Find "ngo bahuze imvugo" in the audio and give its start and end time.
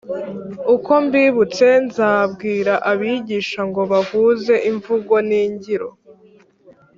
3.69-5.13